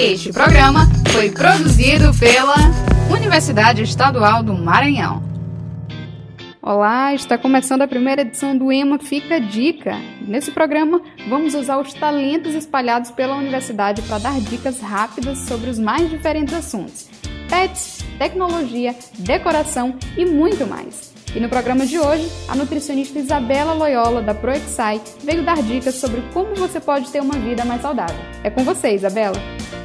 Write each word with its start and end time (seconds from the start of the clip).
Este 0.00 0.32
programa 0.32 0.88
foi 1.12 1.30
produzido 1.30 2.12
pela 2.18 2.54
Universidade 3.10 3.82
Estadual 3.82 4.42
do 4.42 4.54
Maranhão. 4.54 5.22
Olá, 6.60 7.14
está 7.14 7.36
começando 7.36 7.82
a 7.82 7.88
primeira 7.88 8.22
edição 8.22 8.56
do 8.56 8.72
EMA 8.72 8.98
Fica 8.98 9.40
Dica. 9.40 9.94
Nesse 10.26 10.50
programa, 10.50 11.02
vamos 11.28 11.54
usar 11.54 11.78
os 11.78 11.92
talentos 11.92 12.54
espalhados 12.54 13.10
pela 13.10 13.36
universidade 13.36 14.02
para 14.02 14.18
dar 14.18 14.40
dicas 14.40 14.80
rápidas 14.80 15.38
sobre 15.40 15.68
os 15.68 15.78
mais 15.78 16.08
diferentes 16.08 16.54
assuntos: 16.54 17.08
pets, 17.48 17.98
tecnologia, 18.18 18.96
decoração 19.18 19.96
e 20.16 20.24
muito 20.24 20.66
mais. 20.66 21.12
E 21.34 21.40
no 21.40 21.48
programa 21.48 21.86
de 21.86 21.98
hoje, 21.98 22.30
a 22.48 22.54
nutricionista 22.54 23.18
Isabela 23.18 23.72
Loyola, 23.72 24.20
da 24.20 24.34
ProExai, 24.34 25.00
veio 25.22 25.42
dar 25.42 25.62
dicas 25.62 25.94
sobre 25.94 26.22
como 26.32 26.54
você 26.54 26.80
pode 26.80 27.10
ter 27.10 27.20
uma 27.20 27.38
vida 27.38 27.64
mais 27.64 27.80
saudável. 27.80 28.20
É 28.42 28.50
com 28.50 28.64
você, 28.64 28.94
Isabela! 28.94 29.40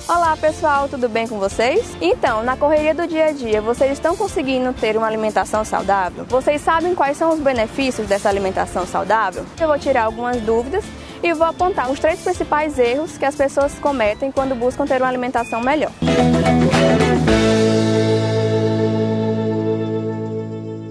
Olá 0.09 0.37
pessoal, 0.37 0.87
tudo 0.87 1.09
bem 1.09 1.27
com 1.27 1.37
vocês? 1.37 1.97
Então, 1.99 2.41
na 2.41 2.55
correria 2.55 2.95
do 2.95 3.05
dia 3.05 3.25
a 3.25 3.31
dia, 3.33 3.61
vocês 3.61 3.91
estão 3.91 4.15
conseguindo 4.15 4.71
ter 4.71 4.95
uma 4.95 5.05
alimentação 5.05 5.65
saudável? 5.65 6.23
Vocês 6.29 6.61
sabem 6.61 6.95
quais 6.95 7.17
são 7.17 7.33
os 7.33 7.41
benefícios 7.41 8.07
dessa 8.07 8.29
alimentação 8.29 8.85
saudável? 8.85 9.45
Eu 9.59 9.67
vou 9.67 9.77
tirar 9.77 10.05
algumas 10.05 10.39
dúvidas 10.39 10.85
e 11.21 11.33
vou 11.33 11.45
apontar 11.45 11.91
os 11.91 11.99
três 11.99 12.21
principais 12.21 12.79
erros 12.79 13.17
que 13.17 13.25
as 13.25 13.35
pessoas 13.35 13.77
cometem 13.79 14.31
quando 14.31 14.55
buscam 14.55 14.85
ter 14.85 15.01
uma 15.01 15.09
alimentação 15.09 15.59
melhor. 15.59 15.91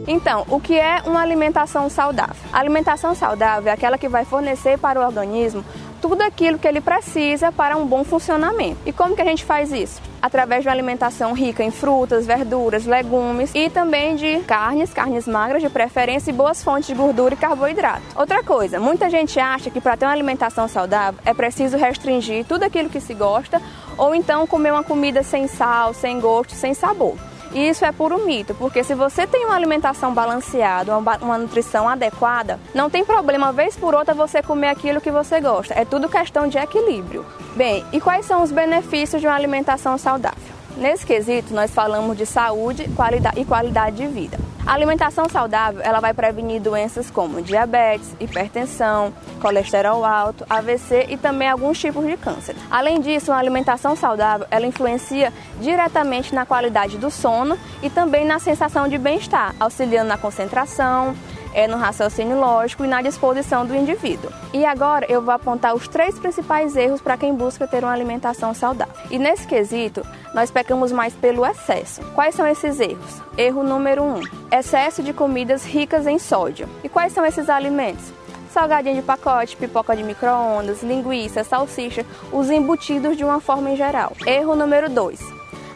Então, 0.07 0.45
o 0.49 0.61
que 0.61 0.79
é 0.79 1.03
uma 1.07 1.21
alimentação 1.21 1.89
saudável? 1.89 2.37
A 2.53 2.61
alimentação 2.61 3.15
saudável 3.15 3.71
é 3.71 3.73
aquela 3.75 3.97
que 3.97 4.09
vai 4.09 4.25
fornecer 4.25 4.79
para 4.79 5.01
o 5.01 5.05
organismo 5.05 5.65
tudo 6.09 6.23
aquilo 6.23 6.57
que 6.57 6.69
ele 6.69 6.81
precisa 6.81 7.51
para 7.51 7.77
um 7.77 7.85
bom 7.85 8.05
funcionamento. 8.05 8.79
E 8.87 8.93
como 8.93 9.17
que 9.17 9.23
a 9.23 9.25
gente 9.25 9.45
faz 9.45 9.73
isso? 9.73 10.01
Através 10.23 10.63
de 10.63 10.69
uma 10.69 10.75
alimentação 10.75 11.33
rica 11.33 11.65
em 11.65 11.71
frutas, 11.71 12.27
verduras, 12.27 12.87
legumes 12.87 13.51
e 13.55 13.69
também 13.69 14.15
de 14.15 14.39
carnes, 14.41 14.93
carnes 14.93 15.27
magras 15.27 15.63
de 15.63 15.69
preferência 15.69 16.31
e 16.31 16.33
boas 16.33 16.63
fontes 16.63 16.87
de 16.87 16.95
gordura 16.95 17.35
e 17.35 17.37
carboidrato. 17.37 18.03
Outra 18.15 18.43
coisa, 18.43 18.79
muita 18.79 19.11
gente 19.11 19.39
acha 19.41 19.69
que 19.69 19.81
para 19.81 19.97
ter 19.97 20.07
uma 20.07 20.13
alimentação 20.13 20.69
saudável 20.69 21.21
é 21.25 21.35
preciso 21.35 21.77
restringir 21.77 22.45
tudo 22.45 22.63
aquilo 22.63 22.89
que 22.89 23.01
se 23.01 23.13
gosta 23.13 23.61
ou 23.99 24.15
então 24.15 24.47
comer 24.47 24.73
uma 24.73 24.85
comida 24.85 25.23
sem 25.23 25.49
sal, 25.49 25.93
sem 25.93 26.21
gosto, 26.21 26.55
sem 26.55 26.73
sabor. 26.73 27.17
E 27.53 27.69
isso 27.69 27.85
é 27.85 27.93
puro 27.93 28.25
mito, 28.27 28.55
porque 28.55 28.83
se 28.83 28.95
você 28.95 29.27
tem 29.27 29.45
uma 29.45 29.55
alimentação 29.55 30.13
balanceada, 30.13 30.97
uma, 30.97 31.17
uma 31.19 31.39
nutrição 31.39 31.89
adequada, 31.89 32.59
não 32.75 32.91
tem 32.91 33.05
problema, 33.05 33.53
vez 33.53 33.77
por 33.77 33.95
outra, 33.95 34.15
você 34.15 34.43
comer 34.43 34.69
aquilo 34.69 35.01
que 35.01 35.11
você 35.11 35.41
gosta. 35.41 35.75
É 35.75 35.85
tudo 35.85 36.09
questão 36.09 36.49
de 36.49 36.59
equilíbrio. 36.59 37.25
Bem, 37.55 37.85
e 37.93 38.01
quais 38.01 38.27
são 38.27 38.43
os 38.43 38.51
benefícios 38.51 39.21
de 39.21 39.27
uma 39.27 39.37
alimentação 39.37 39.97
saudável? 39.97 40.57
Nesse 40.77 41.07
quesito, 41.07 41.55
nós 41.55 41.71
falamos 41.71 42.17
de 42.17 42.27
saúde 42.27 42.89
qualidade, 42.95 43.41
e 43.41 43.45
qualidade 43.45 43.97
de 43.97 44.07
vida. 44.07 44.39
A 44.67 44.73
alimentação 44.73 45.29
saudável 45.29 45.81
ela 45.81 46.01
vai 46.01 46.13
prevenir 46.13 46.61
doenças 46.61 47.09
como 47.09 47.41
diabetes, 47.41 48.17
hipertensão, 48.19 49.15
colesterol 49.41 50.05
alto, 50.05 50.45
AVC 50.51 51.07
e 51.09 51.17
também 51.17 51.49
alguns 51.49 51.79
tipos 51.79 52.05
de 52.05 52.17
câncer. 52.17 52.57
Além 52.69 53.01
disso, 53.01 53.31
uma 53.31 53.39
alimentação 53.39 53.95
saudável 53.95 54.45
ela 54.51 54.67
influencia 54.67 55.33
diretamente 55.61 56.35
na 56.35 56.45
qualidade 56.45 56.99
do 56.99 57.13
sono 57.13 57.57
e 57.81 57.89
também 57.89 58.25
na 58.25 58.41
sensação 58.41 58.89
de 58.89 58.99
bem-estar, 58.99 59.55
auxiliando 59.61 60.09
na 60.09 60.19
concentração, 60.19 61.15
é 61.57 61.67
no 61.67 61.79
raciocínio 61.79 62.39
lógico 62.39 62.85
e 62.85 62.87
na 62.87 63.01
disposição 63.01 63.65
do 63.65 63.75
indivíduo. 63.75 64.31
E 64.53 64.67
agora 64.67 65.07
eu 65.09 65.23
vou 65.23 65.33
apontar 65.33 65.75
os 65.75 65.89
três 65.89 66.19
principais 66.19 66.77
erros 66.77 67.01
para 67.01 67.17
quem 67.17 67.35
busca 67.35 67.67
ter 67.67 67.83
uma 67.83 67.93
alimentação 67.93 68.53
saudável. 68.53 68.95
E 69.11 69.19
nesse 69.19 69.47
quesito, 69.47 70.07
nós 70.35 70.51
pecamos 70.51 70.93
mais 70.93 71.15
pelo 71.15 71.47
excesso. 71.47 72.03
Quais 72.15 72.35
são 72.35 72.47
esses 72.47 72.79
erros? 72.79 73.23
Erro 73.39 73.63
número 73.63 74.03
um: 74.03 74.21
excesso 74.53 75.03
de 75.03 75.15
comidas 75.15 75.65
ricas 75.65 76.07
em 76.07 76.19
sódio. 76.19 76.69
E 76.85 76.91
quais 76.91 77.13
são 77.15 77.25
esses 77.25 77.49
alimentos? 77.49 78.13
salgadinho 78.51 78.97
de 78.97 79.03
pacote, 79.03 79.55
pipoca 79.55 79.95
de 79.95 80.03
micro-ondas, 80.03 80.83
linguiça, 80.83 81.45
salsicha, 81.45 82.07
os 82.33 82.49
embutidos 82.49 83.15
de 83.15 83.23
uma 83.23 83.39
forma 83.39 83.71
em 83.71 83.77
geral. 83.77 84.13
Erro 84.27 84.57
número 84.57 84.89
2. 84.89 85.21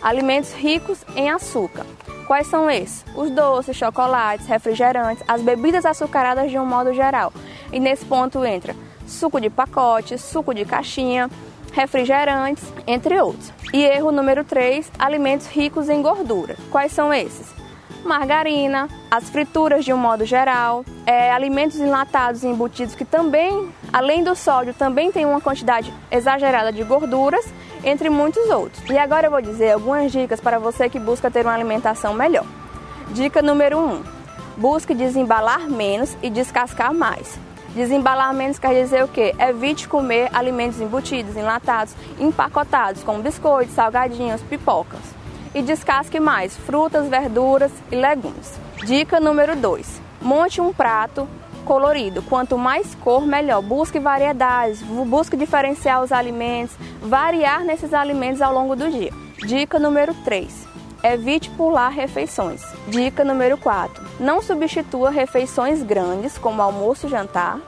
Alimentos 0.01 0.55
ricos 0.55 1.05
em 1.15 1.31
açúcar. 1.31 1.85
Quais 2.31 2.47
são 2.47 2.71
esses? 2.71 3.05
Os 3.17 3.29
doces, 3.29 3.77
chocolates, 3.77 4.47
refrigerantes, 4.47 5.25
as 5.27 5.43
bebidas 5.43 5.85
açucaradas 5.85 6.49
de 6.49 6.57
um 6.61 6.65
modo 6.65 6.95
geral. 6.95 7.33
E 7.73 7.81
nesse 7.81 8.05
ponto 8.05 8.45
entra 8.45 8.77
suco 9.05 9.41
de 9.41 9.51
pacote, 9.51 10.17
suco 10.17 10.55
de 10.55 10.65
caixinha, 10.65 11.29
refrigerantes, 11.73 12.63
entre 12.87 13.21
outros. 13.21 13.53
E 13.73 13.83
erro 13.83 14.13
número 14.13 14.45
3, 14.45 14.93
alimentos 14.97 15.49
ricos 15.49 15.89
em 15.89 16.01
gordura. 16.01 16.57
Quais 16.71 16.93
são 16.93 17.13
esses? 17.13 17.53
Margarina, 18.05 18.89
as 19.11 19.29
frituras 19.29 19.85
de 19.85 19.93
um 19.93 19.97
modo 19.97 20.25
geral, 20.25 20.85
é, 21.07 21.33
alimentos 21.33 21.79
enlatados 21.79 22.43
e 22.43 22.47
embutidos 22.47 22.95
que 22.95 23.05
também, 23.05 23.71
além 23.93 24.23
do 24.23 24.35
sódio, 24.35 24.75
também 24.75 25.11
tem 25.13 25.27
uma 25.27 25.41
quantidade 25.41 25.93
exagerada 26.11 26.73
de 26.73 26.83
gorduras 26.83 27.45
entre 27.85 28.11
muitos 28.11 28.49
outros. 28.51 28.83
E 28.89 28.99
agora 28.99 29.27
eu 29.27 29.31
vou 29.31 29.41
dizer 29.41 29.73
algumas 29.73 30.11
dicas 30.13 30.41
para 30.41 30.59
você 30.59 30.89
que 30.89 30.99
busca 30.99 31.31
ter 31.31 31.45
uma 31.45 31.55
alimentação 31.55 32.15
melhor. 32.15 32.47
Dica 33.11 33.43
número 33.43 33.79
1: 33.79 33.81
um, 33.81 34.03
busque 34.57 34.95
desembalar 34.95 35.69
menos 35.69 36.17
e 36.23 36.31
descascar 36.31 36.95
mais. 36.95 37.39
Desembalar 37.75 38.35
menos 38.35 38.59
quer 38.59 38.75
dizer 38.83 39.05
o 39.05 39.09
quê? 39.09 39.35
Evite 39.39 39.89
comer 39.89 40.29
alimentos 40.33 40.81
embutidos, 40.81 41.37
enlatados, 41.37 41.95
empacotados, 42.19 43.03
como 43.05 43.23
biscoitos, 43.23 43.75
salgadinhos, 43.75 44.41
pipocas. 44.43 45.20
E 45.55 45.63
descasque 45.63 46.21
mais 46.21 46.57
frutas, 46.57 47.09
verduras 47.09 47.73
e 47.91 47.97
legumes. 47.97 48.59
Dica 48.85 49.19
número 49.19 49.57
2: 49.57 50.01
monte 50.23 50.61
um 50.61 50.73
prato 50.73 51.29
colorido. 51.65 52.23
Quanto 52.23 52.57
mais 52.57 52.95
cor, 52.95 53.27
melhor. 53.27 53.63
Busque 53.63 53.99
variedades, 53.99 54.83
busque 54.83 55.37
diferenciar 55.37 56.03
os 56.03 56.13
alimentos, 56.13 56.77
variar 57.03 57.65
nesses 57.65 57.93
alimentos 57.93 58.41
ao 58.41 58.53
longo 58.53 58.77
do 58.77 58.91
dia. 58.91 59.13
Dica 59.39 59.79
número 59.79 60.15
3. 60.25 60.69
Evite 61.03 61.51
pular 61.51 61.89
refeições. 61.89 62.63
Dica 62.89 63.25
número 63.25 63.57
4. 63.57 64.05
Não 64.21 64.43
substitua 64.43 65.11
refeições 65.11 65.83
grandes, 65.83 66.37
como 66.37 66.61
almoço 66.61 67.07
e 67.07 67.11
jantar, 67.11 67.59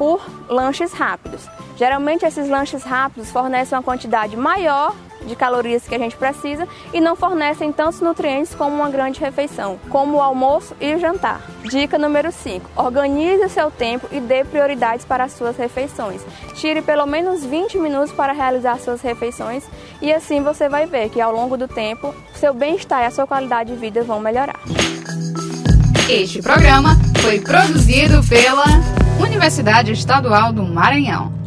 por 0.00 0.22
lanches 0.48 0.94
rápidos. 0.94 1.42
Geralmente 1.76 2.24
esses 2.24 2.48
lanches 2.48 2.82
rápidos 2.82 3.30
fornecem 3.30 3.76
uma 3.76 3.84
quantidade 3.84 4.34
maior 4.34 4.94
de 5.26 5.36
calorias 5.36 5.86
que 5.86 5.94
a 5.94 5.98
gente 5.98 6.16
precisa 6.16 6.66
e 6.94 7.02
não 7.02 7.14
fornecem 7.14 7.70
tantos 7.70 8.00
nutrientes 8.00 8.54
como 8.54 8.76
uma 8.76 8.88
grande 8.88 9.20
refeição, 9.20 9.78
como 9.90 10.16
o 10.16 10.22
almoço 10.22 10.74
e 10.80 10.94
o 10.94 10.98
jantar. 10.98 11.42
Dica 11.64 11.98
número 11.98 12.32
5: 12.32 12.70
organize 12.76 13.44
o 13.44 13.50
seu 13.50 13.70
tempo 13.70 14.08
e 14.10 14.20
dê 14.20 14.42
prioridades 14.42 15.04
para 15.04 15.24
as 15.24 15.32
suas 15.32 15.58
refeições. 15.58 16.22
Tire 16.54 16.80
pelo 16.80 17.04
menos 17.04 17.44
20 17.44 17.76
minutos 17.76 18.10
para 18.10 18.32
realizar 18.32 18.78
suas 18.78 19.02
refeições 19.02 19.64
e 20.00 20.10
assim 20.10 20.42
você 20.42 20.66
vai 20.66 20.86
ver 20.86 21.10
que 21.10 21.20
ao 21.20 21.30
longo 21.30 21.58
do 21.58 21.68
tempo 21.68 22.14
seu 22.36 22.54
bem-estar 22.54 23.02
e 23.02 23.04
a 23.04 23.10
sua 23.10 23.26
qualidade 23.26 23.70
de 23.70 23.78
vida 23.78 24.02
vão 24.02 24.18
melhorar. 24.18 24.60
Este 26.08 26.40
programa 26.40 26.96
foi 27.20 27.38
produzido 27.38 28.26
pela 28.26 28.64
Universidade 29.20 29.92
Estadual 29.92 30.50
do 30.50 30.64
Maranhão. 30.64 31.39